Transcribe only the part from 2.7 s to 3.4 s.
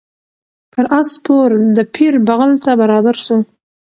برابر سو